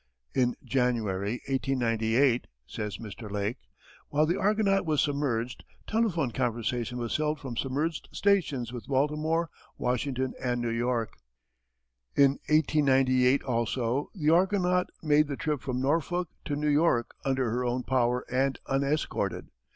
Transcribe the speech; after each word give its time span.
In 0.33 0.55
January, 0.63 1.43
1898 1.47 2.47
[says 2.65 2.97
Mr. 2.97 3.29
Lake], 3.29 3.57
while 4.09 4.25
the 4.25 4.35
Argonaut 4.35 4.83
was 4.83 4.99
submerged, 4.99 5.63
telephone 5.85 6.31
conversation 6.31 6.97
was 6.97 7.15
held 7.17 7.39
from 7.39 7.55
submerged 7.55 8.09
stations 8.11 8.73
with 8.73 8.87
Baltimore, 8.87 9.51
Washington, 9.77 10.33
and 10.43 10.59
New 10.59 10.71
York. 10.71 11.17
In 12.15 12.39
1898, 12.49 13.43
also, 13.43 14.09
the 14.15 14.31
Argonaut 14.31 14.87
made 15.03 15.27
the 15.27 15.37
trip 15.37 15.61
from 15.61 15.79
Norfolk 15.79 16.29
to 16.45 16.55
New 16.55 16.67
York 16.69 17.11
under 17.23 17.51
her 17.51 17.63
own 17.63 17.83
power 17.83 18.25
and 18.27 18.57
unescorted. 18.65 19.49